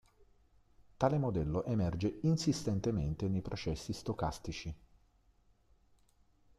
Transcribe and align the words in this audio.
Tale 0.97 1.17
modello 1.19 1.63
emerge 1.63 2.17
insistentemente 2.23 3.27
nei 3.29 3.43
processi 3.43 3.93
stocastici. 3.93 4.75